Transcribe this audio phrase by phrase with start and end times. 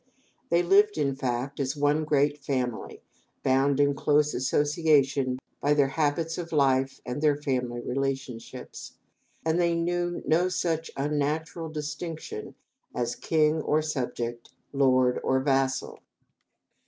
[0.49, 3.03] They lived, in fact, as one great family
[3.43, 8.93] bound in close association by their habits of life and their family relationships,
[9.45, 12.55] and they knew no such unnatural distinction
[12.95, 15.99] as king or subject, lord or vassal.